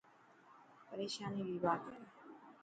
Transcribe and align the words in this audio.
پريشاني 0.87 1.41
ري 1.47 1.55
بات 1.63 1.81
هي. 1.91 2.01